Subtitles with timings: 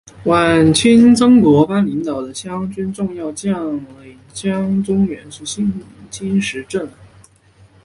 [0.23, 6.89] 晚清曾国藩领导的湘军重要将领江忠源是新宁金石镇人。